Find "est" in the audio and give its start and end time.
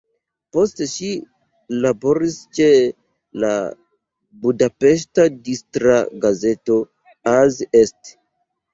7.87-8.17